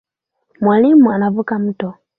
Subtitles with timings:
[0.61, 1.93] Mwalimu anavuka mto